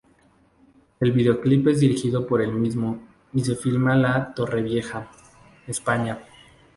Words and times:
El 0.99 1.11
videoclip 1.11 1.67
es 1.67 1.79
dirigido 1.81 2.25
por 2.25 2.41
el 2.41 2.53
mismo 2.53 3.07
y 3.33 3.41
se 3.43 3.55
filma 3.55 3.93
en 3.95 4.33
Torrevieja, 4.33 5.07
España. 5.67 6.17